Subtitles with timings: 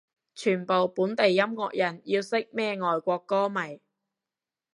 [0.33, 3.79] 全部本地音樂人要識咩外國歌迷